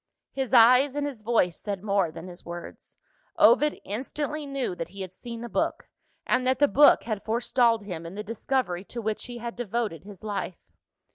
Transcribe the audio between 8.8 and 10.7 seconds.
to which he had devoted his life.